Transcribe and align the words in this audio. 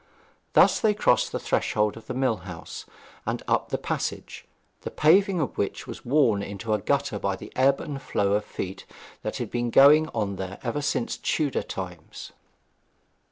Thus 0.53 0.79
they 0.79 0.95
crossed 0.95 1.31
the 1.31 1.37
threshold 1.37 1.95
of 1.95 2.07
the 2.07 2.15
mill 2.15 2.37
house 2.37 2.87
and 3.23 3.43
up 3.47 3.69
the 3.69 3.77
passage, 3.77 4.45
the 4.81 4.89
paving 4.89 5.39
of 5.39 5.55
which 5.59 5.85
was 5.85 6.03
worn 6.03 6.41
into 6.41 6.73
a 6.73 6.79
gutter 6.81 7.19
by 7.19 7.35
the 7.35 7.53
ebb 7.55 7.79
and 7.79 8.01
flow 8.01 8.33
of 8.33 8.43
feet 8.43 8.87
that 9.21 9.37
had 9.37 9.51
been 9.51 9.69
going 9.69 10.07
on 10.09 10.37
there 10.37 10.57
ever 10.63 10.81
since 10.81 11.17
Tudor 11.17 11.61
times. 11.61 12.31